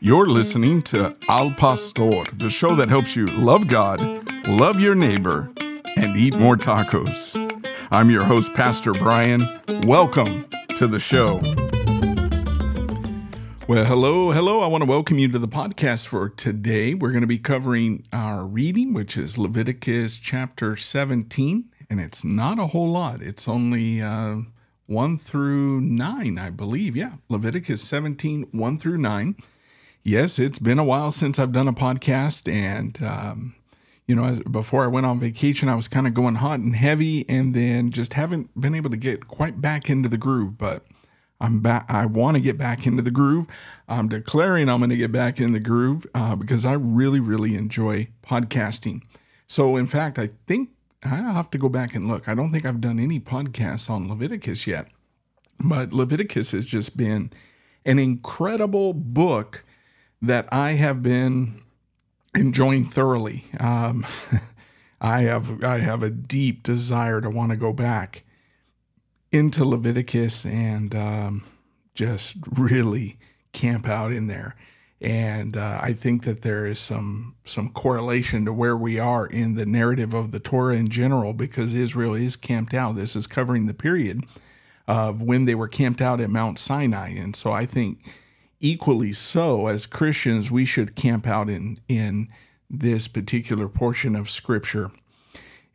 [0.00, 4.00] You're listening to Al Pastor, the show that helps you love God,
[4.48, 5.52] love your neighbor,
[5.96, 7.36] and eat more tacos.
[7.90, 9.42] I'm your host, Pastor Brian.
[9.86, 10.46] Welcome
[10.78, 11.42] to the show.
[13.68, 14.62] Well, hello, hello.
[14.62, 16.94] I want to welcome you to the podcast for today.
[16.94, 22.58] We're going to be covering our reading, which is Leviticus chapter 17, and it's not
[22.58, 23.20] a whole lot.
[23.22, 24.38] It's only uh,
[24.86, 26.96] 1 through 9, I believe.
[26.96, 29.36] Yeah, Leviticus 17, 1 through 9.
[30.02, 33.54] Yes, it's been a while since I've done a podcast, and um,
[34.06, 36.74] you know, as, before I went on vacation, I was kind of going hot and
[36.74, 40.56] heavy, and then just haven't been able to get quite back into the groove.
[40.56, 40.84] But
[41.40, 41.84] I'm back.
[41.88, 43.46] I want to get back into the groove.
[43.86, 47.54] I'm declaring I'm going to get back in the groove uh, because I really, really
[47.54, 49.02] enjoy podcasting.
[49.46, 50.70] So, in fact, I think
[51.04, 52.28] I'll have to go back and look.
[52.28, 54.88] I don't think I've done any podcasts on Leviticus yet,
[55.60, 57.32] but Leviticus has just been
[57.84, 59.64] an incredible book
[60.20, 61.60] that I have been
[62.34, 63.44] enjoying thoroughly.
[63.60, 64.04] Um,
[65.00, 68.24] I have I have a deep desire to want to go back
[69.30, 71.44] into Leviticus and um,
[71.94, 73.18] just really
[73.52, 74.56] camp out in there.
[75.00, 79.54] And uh, I think that there is some some correlation to where we are in
[79.54, 82.96] the narrative of the Torah in general, because Israel is camped out.
[82.96, 84.24] This is covering the period
[84.88, 88.00] of when they were camped out at Mount Sinai, and so I think
[88.58, 92.28] equally so as Christians we should camp out in in
[92.68, 94.90] this particular portion of Scripture.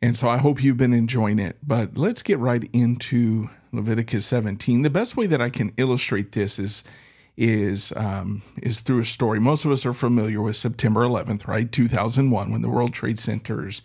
[0.02, 1.58] And so I hope you've been enjoying it.
[1.64, 4.82] But let's get right into Leviticus 17.
[4.82, 6.84] The best way that I can illustrate this is
[7.36, 9.40] is um, is through a story.
[9.40, 11.72] Most of us are familiar with September 11th, right?
[11.72, 13.82] 2001, when the World Trade Centers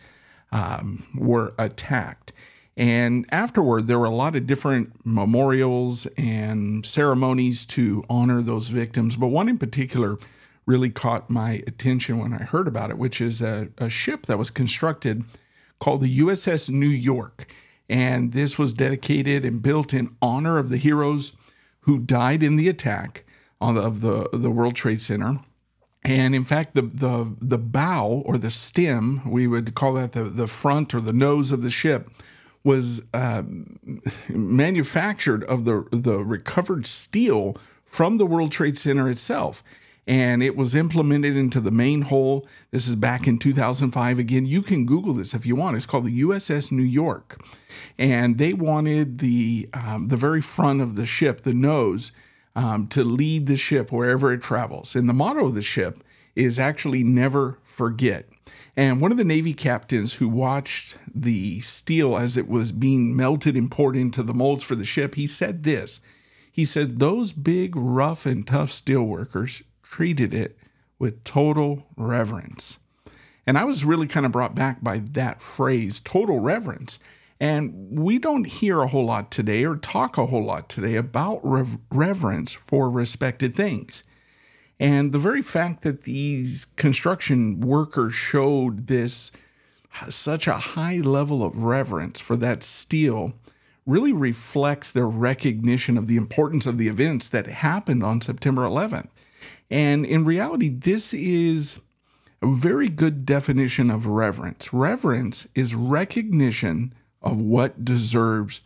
[0.53, 2.33] um, were attacked.
[2.77, 9.17] And afterward, there were a lot of different memorials and ceremonies to honor those victims.
[9.17, 10.17] But one in particular
[10.65, 14.39] really caught my attention when I heard about it, which is a, a ship that
[14.39, 15.25] was constructed
[15.81, 17.49] called the USS New York.
[17.89, 21.33] And this was dedicated and built in honor of the heroes
[21.81, 23.25] who died in the attack
[23.61, 25.41] on the, of the, the World Trade Center.
[26.05, 30.25] And in fact, the, the, the bow or the stem, we would call that the,
[30.25, 32.11] the front or the nose of the ship,
[32.65, 33.43] was uh,
[34.29, 39.63] manufactured of the, the recovered steel from the World Trade Center itself
[40.09, 42.47] and it was implemented into the main hull.
[42.71, 44.19] This is back in 2005.
[44.19, 45.77] Again, you can Google this if you want.
[45.77, 47.39] It's called the USS New York,
[47.99, 52.11] and they wanted the um, the very front of the ship, the nose,
[52.59, 54.97] um, to lead the ship wherever it travels.
[54.97, 56.03] And the motto of the ship
[56.35, 58.29] is actually never forget.
[58.77, 63.55] And one of the Navy captains who watched the steel as it was being melted
[63.55, 66.01] and poured into the molds for the ship, he said this.
[66.51, 70.59] He said, Those big, rough, and tough steel workers treated it
[70.99, 72.79] with total reverence.
[73.47, 76.99] And I was really kind of brought back by that phrase, total reverence.
[77.41, 81.41] And we don't hear a whole lot today or talk a whole lot today about
[81.45, 84.03] rev- reverence for respected things.
[84.81, 89.31] And the very fact that these construction workers showed this
[90.09, 93.33] such a high level of reverence for that steel
[93.87, 99.09] really reflects their recognition of the importance of the events that happened on September 11th.
[99.71, 101.81] And in reality, this is
[102.43, 104.73] a very good definition of reverence.
[104.73, 108.61] Reverence is recognition of what deserves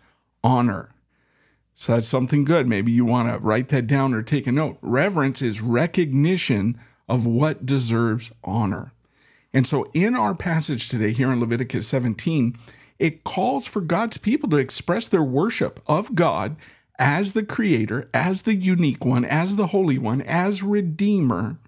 [0.45, 0.95] honor.
[1.75, 2.69] So that's something good.
[2.69, 4.79] Maybe you want to write that down or take a note.
[4.83, 8.93] Reverence is recognition of what deserves honor.
[9.53, 12.57] And so in our passage today, here in Leviticus 17,
[12.99, 16.57] it calls for God's people to express their worship of God
[16.99, 21.59] as the creator, as the unique one, as the holy one, as redeemer,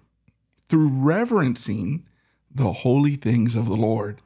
[0.69, 2.05] through reverencing
[2.49, 4.21] the holy things of the Lord.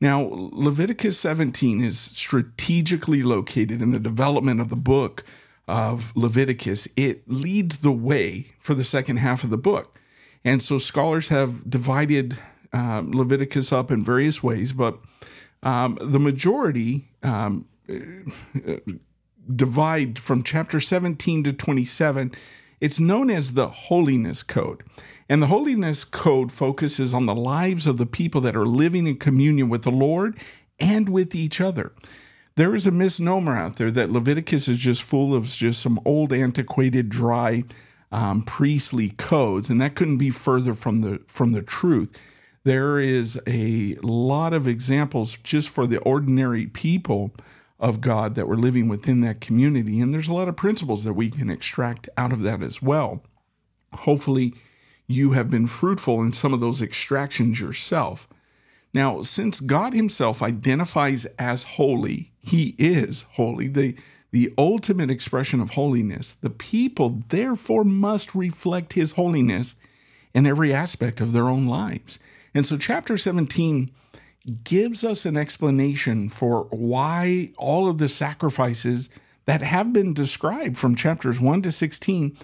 [0.00, 5.24] Now, Leviticus 17 is strategically located in the development of the book
[5.66, 6.86] of Leviticus.
[6.96, 9.98] It leads the way for the second half of the book.
[10.44, 12.38] And so scholars have divided
[12.72, 14.98] um, Leviticus up in various ways, but
[15.62, 17.66] um, the majority um,
[19.54, 22.32] divide from chapter 17 to 27,
[22.80, 24.84] it's known as the Holiness Code.
[25.28, 29.16] And the Holiness Code focuses on the lives of the people that are living in
[29.18, 30.38] communion with the Lord
[30.80, 31.92] and with each other.
[32.56, 36.32] There is a misnomer out there that Leviticus is just full of just some old,
[36.32, 37.64] antiquated, dry
[38.10, 42.18] um, priestly codes, and that couldn't be further from the from the truth.
[42.64, 47.32] There is a lot of examples just for the ordinary people
[47.78, 50.00] of God that were living within that community.
[50.00, 53.22] And there's a lot of principles that we can extract out of that as well.
[53.92, 54.54] Hopefully,
[55.08, 58.28] you have been fruitful in some of those extractions yourself.
[58.92, 63.96] Now, since God Himself identifies as holy, He is holy, the,
[64.30, 69.74] the ultimate expression of holiness, the people therefore must reflect His holiness
[70.34, 72.18] in every aspect of their own lives.
[72.54, 73.90] And so, chapter 17
[74.64, 79.08] gives us an explanation for why all of the sacrifices
[79.46, 82.36] that have been described from chapters 1 to 16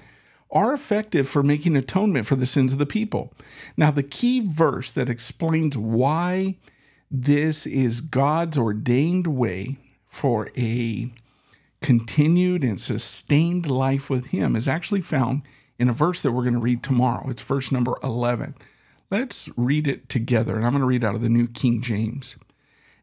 [0.55, 3.35] are effective for making atonement for the sins of the people.
[3.77, 6.57] Now, the key verse that explains why
[7.11, 11.11] this is God's ordained way for a
[11.83, 15.43] continued and sustained life with Him is actually found
[15.79, 17.29] in a verse that we're going to read tomorrow.
[17.29, 18.55] It's verse number 11.
[19.11, 22.37] Let's read it together, and I'm going to read out of the New King James.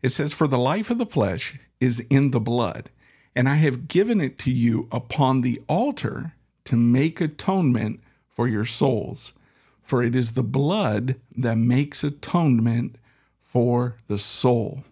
[0.01, 2.89] It says, For the life of the flesh is in the blood,
[3.35, 6.33] and I have given it to you upon the altar
[6.65, 7.99] to make atonement
[8.29, 9.33] for your souls.
[9.81, 12.95] For it is the blood that makes atonement
[13.41, 14.83] for the soul.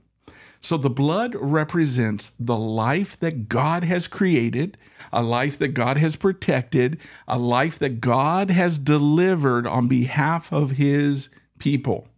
[0.62, 4.78] So the blood represents the life that God has created,
[5.14, 10.72] a life that God has protected, a life that God has delivered on behalf of
[10.72, 11.30] his
[11.60, 12.10] people.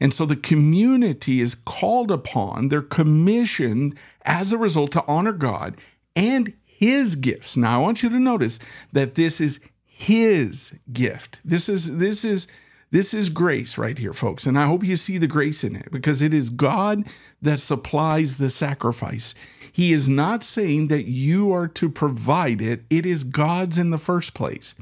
[0.00, 5.76] And so the community is called upon, they're commissioned as a result to honor God
[6.16, 7.58] and his gifts.
[7.58, 8.58] Now I want you to notice
[8.92, 11.38] that this is his gift.
[11.44, 12.46] This is this is
[12.90, 14.46] this is grace right here, folks.
[14.46, 17.04] And I hope you see the grace in it because it is God
[17.42, 19.34] that supplies the sacrifice.
[19.70, 23.98] He is not saying that you are to provide it, it is God's in the
[23.98, 24.74] first place.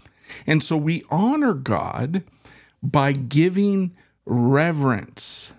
[0.46, 2.22] And so we honor God
[2.80, 5.52] by giving reverence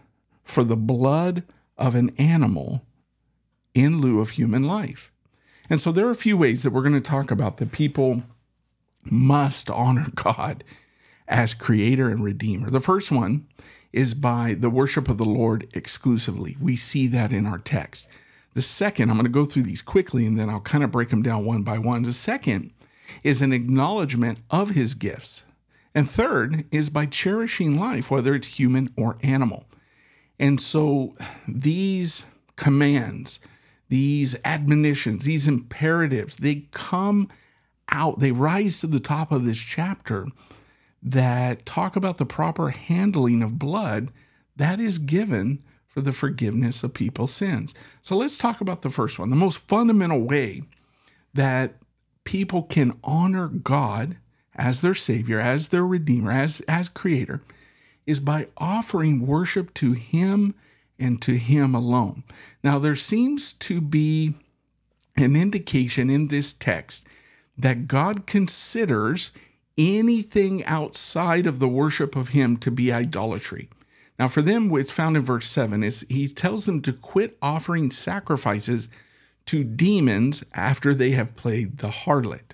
[0.46, 1.44] for the blood
[1.78, 2.86] of an animal
[3.74, 5.12] in lieu of human life.
[5.70, 8.24] And so there are a few ways that we're going to talk about that people
[9.04, 10.64] must honor God
[11.28, 12.70] as creator and redeemer.
[12.70, 13.48] The first one
[13.94, 16.58] is by the worship of the Lord exclusively.
[16.60, 18.08] We see that in our text.
[18.54, 21.10] The second, I'm going to go through these quickly and then I'll kind of break
[21.10, 22.04] them down one by one.
[22.04, 22.72] The second
[23.24, 25.44] is an acknowledgement of his gifts.
[25.96, 29.66] And third is by cherishing life, whether it's human or animal.
[30.40, 31.16] And so
[31.48, 32.26] these
[32.56, 33.40] commands,
[33.90, 37.28] these admonitions, these imperatives, they come
[37.90, 40.28] out, they rise to the top of this chapter
[41.02, 44.12] that talk about the proper handling of blood
[44.56, 47.74] that is given for the forgiveness of people's sins.
[48.02, 49.30] So let's talk about the first one.
[49.30, 50.64] The most fundamental way
[51.34, 51.76] that
[52.24, 54.18] people can honor God
[54.56, 57.42] as their Savior, as their Redeemer, as, as Creator,
[58.06, 60.54] is by offering worship to Him
[61.00, 62.24] and to Him alone.
[62.64, 64.34] Now, there seems to be
[65.16, 67.06] an indication in this text
[67.58, 69.32] that God considers
[69.78, 73.70] anything outside of the worship of Him to be idolatry.
[74.20, 77.90] Now, for them, it's found in verse 7, is he tells them to quit offering
[77.90, 78.90] sacrifices
[79.46, 82.52] to demons after they have played the harlot.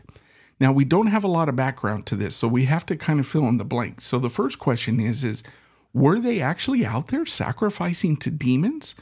[0.60, 3.20] Now, we don't have a lot of background to this, so we have to kind
[3.20, 4.06] of fill in the blanks.
[4.06, 5.44] So the first question is, is
[5.96, 8.96] were they actually out there sacrificing to demons?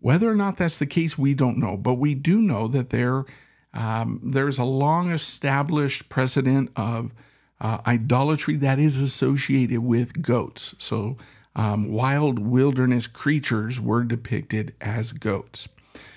[0.00, 3.24] Whether or not that's the case, we don't know, but we do know that there
[3.72, 7.12] um, there's a long established precedent of
[7.60, 10.74] uh, idolatry that is associated with goats.
[10.78, 11.16] So,
[11.54, 15.68] um, wild wilderness creatures were depicted as goats.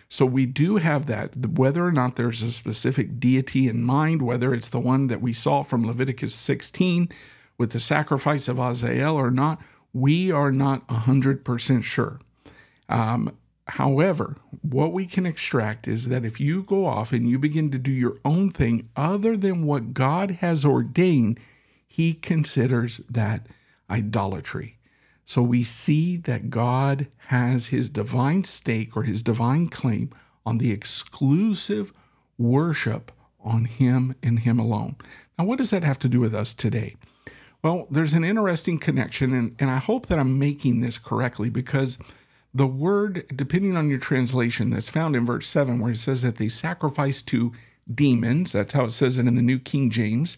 [0.10, 1.36] So, we do have that.
[1.46, 5.34] Whether or not there's a specific deity in mind, whether it's the one that we
[5.34, 7.10] saw from Leviticus 16
[7.60, 9.62] with the sacrifice of Azazel or not,
[9.93, 12.19] we are not 100% sure.
[12.89, 17.71] Um, However, what we can extract is that if you go off and you begin
[17.71, 21.39] to do your own thing other than what God has ordained,
[21.88, 23.47] He considers that
[23.89, 24.77] idolatry.
[25.25, 30.09] So we see that God has His divine stake or His divine claim
[30.45, 31.93] on the exclusive
[32.38, 34.97] worship on Him and Him alone.
[35.39, 36.97] Now, what does that have to do with us today?
[37.63, 41.98] Well, there's an interesting connection, and, and I hope that I'm making this correctly because
[42.53, 46.36] the word, depending on your translation, that's found in verse 7, where it says that
[46.36, 47.53] they sacrifice to
[47.91, 48.51] demons.
[48.51, 50.38] That's how it says it in the New King James.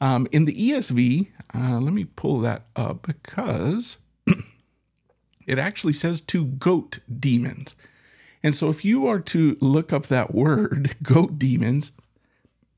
[0.00, 3.98] Um, in the ESV, uh, let me pull that up because
[5.46, 7.76] it actually says to goat demons.
[8.42, 11.92] And so if you are to look up that word, goat demons,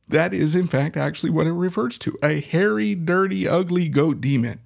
[0.08, 4.60] that is in fact actually what it refers to a hairy, dirty, ugly goat demon.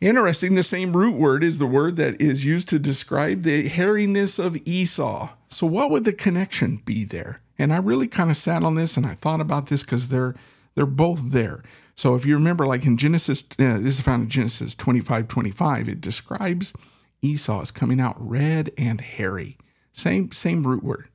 [0.00, 4.38] Interesting, the same root word is the word that is used to describe the hairiness
[4.38, 5.30] of Esau.
[5.48, 7.40] So, what would the connection be there?
[7.58, 10.36] And I really kind of sat on this and I thought about this because they're
[10.76, 11.64] they're both there.
[11.96, 15.88] So, if you remember, like in Genesis, uh, this is found in Genesis 25 25,
[15.88, 16.72] it describes
[17.20, 19.58] Esau as coming out red and hairy.
[19.92, 21.08] Same, same root word.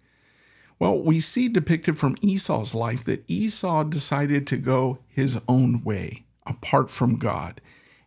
[0.84, 6.26] Well, we see depicted from Esau's life that Esau decided to go his own way
[6.46, 7.62] apart from God.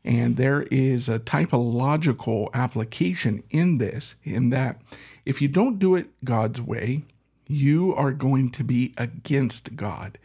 [0.04, 4.83] And there is a typological application in this, in that
[5.25, 7.04] if you don't do it God's way,
[7.47, 10.18] you are going to be against God.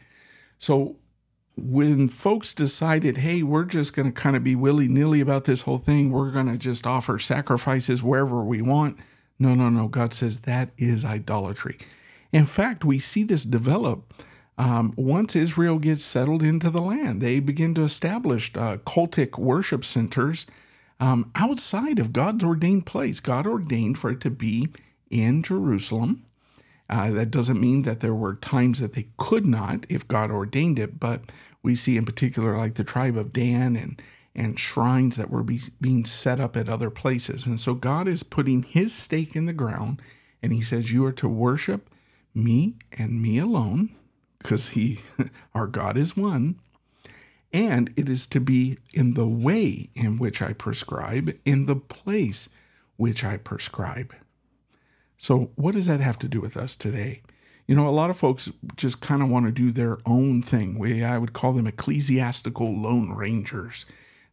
[0.59, 0.97] So
[1.55, 5.61] when folks decided, hey, we're just going to kind of be willy nilly about this
[5.61, 8.97] whole thing, we're going to just offer sacrifices wherever we want.
[9.39, 9.87] No, no, no.
[9.87, 11.79] God says that is idolatry.
[12.31, 14.13] In fact, we see this develop
[14.57, 19.83] um, once Israel gets settled into the land, they begin to establish uh, cultic worship
[19.83, 20.45] centers
[20.99, 23.19] um, outside of God's ordained place.
[23.19, 24.69] God ordained for it to be
[25.09, 26.25] in Jerusalem.
[26.87, 30.77] Uh, that doesn't mean that there were times that they could not if God ordained
[30.77, 31.31] it, but
[31.63, 34.01] we see in particular like the tribe of Dan and
[34.33, 37.45] and shrines that were be, being set up at other places.
[37.45, 40.01] And so God is putting his stake in the ground
[40.41, 41.89] and he says, You are to worship
[42.33, 43.95] me and me alone
[44.39, 44.99] because he
[45.55, 46.59] our God is one
[47.53, 52.49] and it is to be in the way in which I prescribe in the place
[52.97, 54.13] which I prescribe.
[55.17, 57.21] So what does that have to do with us today?
[57.67, 60.77] You know, a lot of folks just kind of want to do their own thing.
[60.77, 63.85] We I would call them ecclesiastical lone rangers.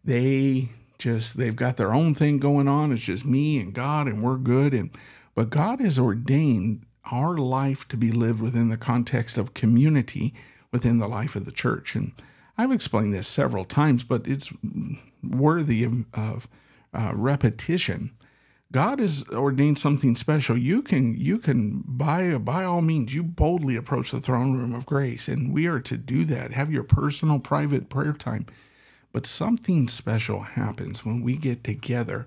[0.04, 2.92] They just they've got their own thing going on.
[2.92, 4.90] It's just me and God and we're good and
[5.34, 10.34] but God has ordained our life to be lived within the context of community
[10.70, 11.94] within the life of the church.
[11.94, 12.12] And
[12.56, 14.50] I've explained this several times, but it's
[15.22, 16.48] worthy of, of
[16.92, 18.12] uh, repetition.
[18.70, 20.58] God has ordained something special.
[20.58, 24.84] You can you can by by all means you boldly approach the throne room of
[24.84, 26.52] grace, and we are to do that.
[26.52, 28.44] Have your personal private prayer time.
[29.10, 32.26] But something special happens when we get together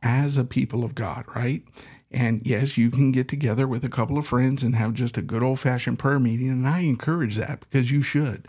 [0.00, 1.64] as a people of God, right?
[2.10, 5.22] And yes, you can get together with a couple of friends and have just a
[5.22, 6.50] good old fashioned prayer meeting.
[6.50, 8.48] And I encourage that because you should.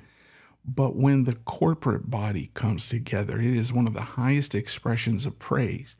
[0.65, 5.39] But when the corporate body comes together, it is one of the highest expressions of
[5.39, 5.95] praise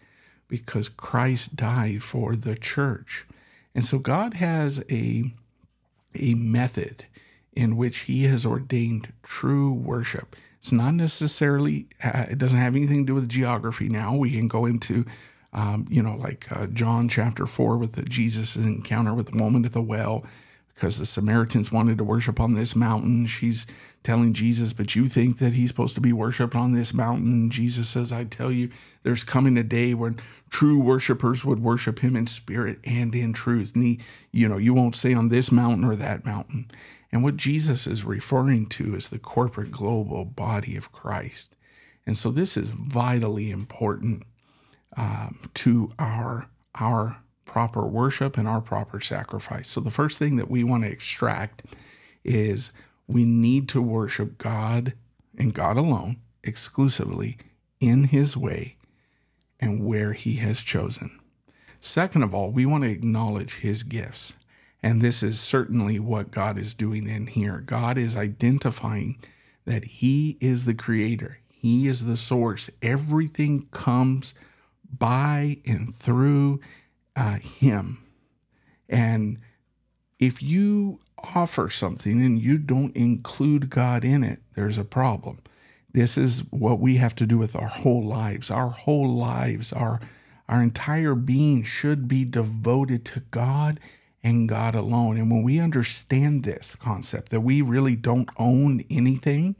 [0.47, 3.25] because Christ died for the church.
[3.73, 5.23] And so God has a,
[6.13, 7.05] a method
[7.53, 10.35] in which He has ordained true worship.
[10.59, 14.13] It's not necessarily, uh, it doesn't have anything to do with geography now.
[14.13, 15.05] We can go into
[15.53, 19.73] um, you know, like uh, John chapter 4 with Jesus' encounter with the woman at
[19.73, 20.25] the well,
[20.73, 23.27] because the Samaritans wanted to worship on this mountain.
[23.27, 23.67] She's
[24.03, 27.51] telling Jesus, but you think that he's supposed to be worshiped on this mountain.
[27.51, 28.69] Jesus says, I tell you,
[29.03, 33.73] there's coming a day when true worshipers would worship him in spirit and in truth.
[33.75, 33.99] And he,
[34.31, 36.71] you know, you won't say on this mountain or that mountain.
[37.11, 41.55] And what Jesus is referring to is the corporate global body of Christ.
[42.07, 44.23] And so this is vitally important
[44.97, 49.67] um, to our our proper worship and our proper sacrifice.
[49.67, 51.63] So the first thing that we want to extract
[52.23, 52.71] is
[53.07, 54.93] we need to worship God
[55.37, 57.37] and God alone exclusively
[57.81, 58.77] in his way
[59.59, 61.19] and where he has chosen.
[61.81, 64.33] Second of all, we want to acknowledge his gifts.
[64.83, 67.59] And this is certainly what God is doing in here.
[67.59, 69.19] God is identifying
[69.65, 71.39] that he is the creator.
[71.49, 72.69] He is the source.
[72.81, 74.33] Everything comes
[74.97, 76.59] by and through
[77.15, 78.03] uh, Him.
[78.89, 79.39] And
[80.19, 85.39] if you offer something and you don't include God in it, there's a problem.
[85.93, 88.49] This is what we have to do with our whole lives.
[88.49, 89.99] Our whole lives, our,
[90.47, 93.79] our entire being should be devoted to God
[94.23, 95.17] and God alone.
[95.17, 99.55] And when we understand this concept that we really don't own anything,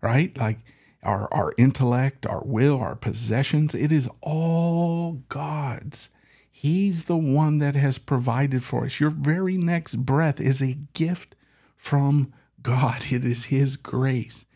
[0.00, 0.36] right?
[0.36, 0.58] Like
[1.06, 3.74] our, our intellect, our will, our possessions.
[3.74, 6.10] It is all God's.
[6.50, 8.98] He's the one that has provided for us.
[8.98, 11.34] Your very next breath is a gift
[11.76, 12.32] from
[12.62, 14.46] God, it is His grace.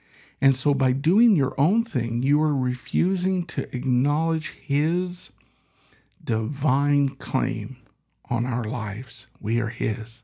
[0.40, 5.30] And so, by doing your own thing, you are refusing to acknowledge His
[6.25, 7.76] divine claim
[8.28, 9.28] on our lives.
[9.40, 10.23] We are His.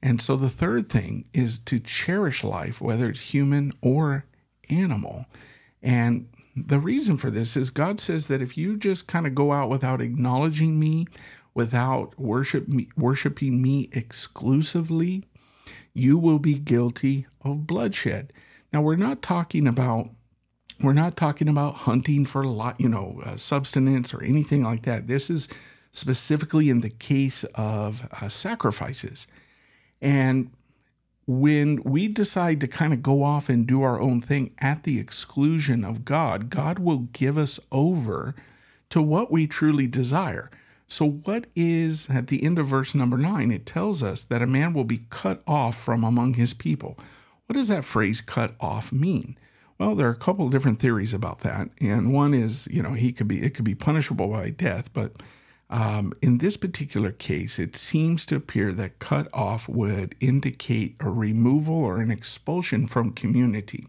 [0.00, 4.24] And so, the third thing is to cherish life, whether it's human or
[4.68, 5.26] animal.
[5.82, 9.52] And the reason for this is God says that if you just kind of go
[9.52, 11.06] out without acknowledging me,
[11.54, 15.24] without worship me, worshiping me exclusively,
[15.92, 18.32] you will be guilty of bloodshed.
[18.72, 20.10] Now we're not talking about
[20.82, 25.06] we're not talking about hunting for lot, you know, uh, substance or anything like that.
[25.06, 25.48] This is
[25.90, 29.26] specifically in the case of uh, sacrifices.
[30.02, 30.50] And
[31.26, 34.98] when we decide to kind of go off and do our own thing at the
[34.98, 38.34] exclusion of God, God will give us over
[38.90, 40.50] to what we truly desire.
[40.88, 43.50] So, what is at the end of verse number nine?
[43.50, 46.96] It tells us that a man will be cut off from among his people.
[47.46, 49.36] What does that phrase cut off mean?
[49.78, 51.68] Well, there are a couple of different theories about that.
[51.80, 55.12] And one is, you know, he could be, it could be punishable by death, but
[55.68, 61.10] um, in this particular case, it seems to appear that cut off would indicate a
[61.10, 63.88] removal or an expulsion from community.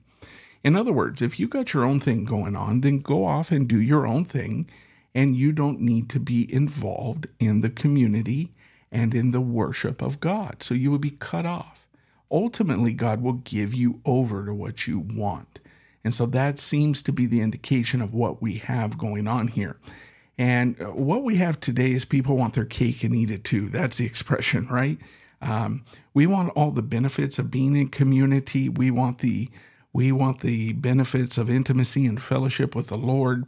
[0.63, 3.67] In other words, if you got your own thing going on, then go off and
[3.67, 4.67] do your own thing
[5.13, 8.51] and you don't need to be involved in the community
[8.91, 10.61] and in the worship of God.
[10.61, 11.87] So you will be cut off.
[12.29, 15.59] Ultimately, God will give you over to what you want.
[16.03, 19.77] And so that seems to be the indication of what we have going on here.
[20.37, 23.69] And uh, what we have today is people want their cake and eat it too.
[23.69, 24.97] That's the expression, right?
[25.41, 28.69] Um, we want all the benefits of being in community.
[28.69, 29.49] We want the
[29.93, 33.45] we want the benefits of intimacy and fellowship with the Lord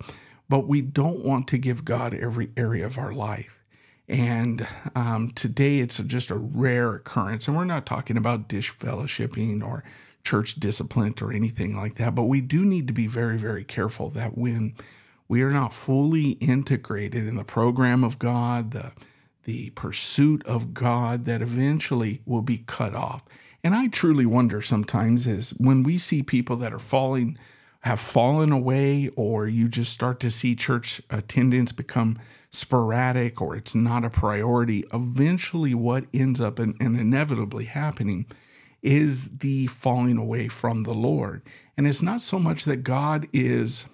[0.50, 3.64] but we don't want to give God every area of our life.
[4.08, 7.48] And um, today it's just a rare occurrence.
[7.48, 9.84] And we're not talking about disfellowshipping or
[10.24, 12.16] church discipline or anything like that.
[12.16, 14.74] But we do need to be very, very careful that when
[15.30, 18.92] we are not fully integrated in the program of God, the,
[19.46, 23.24] the pursuit of God, that eventually will be cut off.
[23.64, 27.38] And I truly wonder sometimes is when we see people that are falling
[27.84, 32.20] have fallen away, or you just start to see church attendance become
[32.52, 38.26] sporadic or it's not a priority, eventually what ends up and, and inevitably happening
[38.82, 41.42] is the falling away from the Lord.
[41.78, 43.86] And it's not so much that God is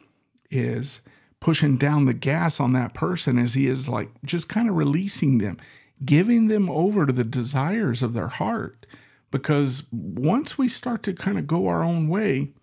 [0.50, 1.02] is
[1.46, 5.38] pushing down the gas on that person as he is like just kind of releasing
[5.38, 5.56] them,
[6.04, 8.88] giving them over to the desires of their heart.
[9.30, 12.54] Because once we start to kind of go our own way,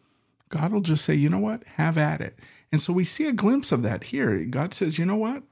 [0.49, 2.37] God will just say, you know what, have at it.
[2.73, 4.45] And so we see a glimpse of that here.
[4.47, 5.45] God says, you know what,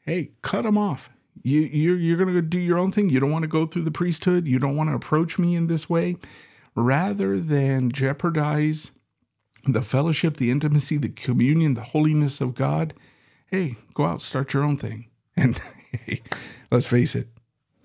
[0.00, 1.08] hey, cut them off.
[1.44, 3.10] You, you're, you're going to do your own thing.
[3.10, 4.48] You don't want to go through the priesthood.
[4.48, 6.16] You don't want to approach me in this way.
[6.74, 8.90] Rather than jeopardize
[9.72, 12.94] the fellowship, the intimacy, the communion, the holiness of God,
[13.50, 15.08] hey, go out, start your own thing.
[15.38, 15.60] And
[15.92, 16.22] hey,
[16.70, 17.28] let's face it,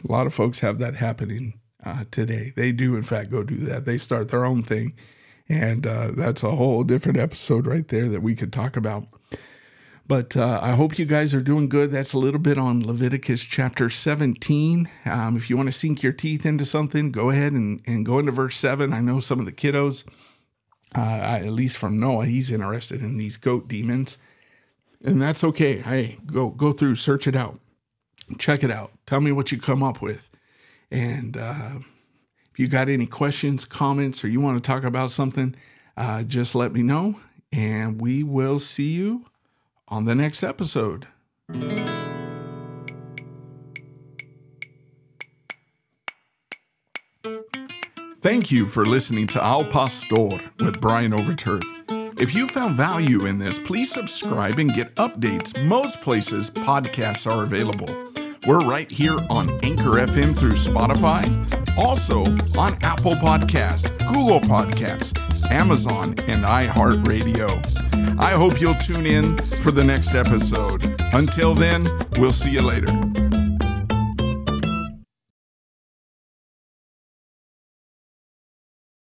[0.08, 2.54] a lot of folks have that happening uh, today.
[2.56, 3.84] They do, in fact, go do that.
[3.84, 4.94] They start their own thing
[5.52, 9.06] and uh, that's a whole different episode right there that we could talk about.
[10.08, 11.92] But uh, I hope you guys are doing good.
[11.92, 14.90] That's a little bit on Leviticus chapter 17.
[15.06, 18.20] Um, if you want to sink your teeth into something, go ahead and, and go
[18.20, 18.94] into verse 7.
[18.94, 20.06] I know some of the kiddos,
[20.96, 24.18] uh, at least from Noah, he's interested in these goat demons.
[25.04, 25.78] And that's okay.
[25.78, 27.60] Hey, go go through, search it out,
[28.38, 28.92] check it out.
[29.08, 30.30] Tell me what you come up with.
[30.92, 31.80] And uh,
[32.52, 35.56] if you got any questions, comments, or you want to talk about something,
[35.98, 37.16] uh, just let me know,
[37.52, 39.26] and we will see you
[39.88, 41.08] on the next episode.
[48.22, 50.30] Thank you for listening to Al Pastor
[50.60, 51.64] with Brian Overturf.
[52.22, 55.60] If you found value in this, please subscribe and get updates.
[55.66, 57.88] Most places podcasts are available.
[58.46, 61.26] We're right here on Anchor FM through Spotify,
[61.76, 62.22] also
[62.60, 68.20] on Apple Podcasts, Google Podcasts, Amazon, and iHeartRadio.
[68.20, 70.96] I hope you'll tune in for the next episode.
[71.14, 71.88] Until then,
[72.20, 73.11] we'll see you later.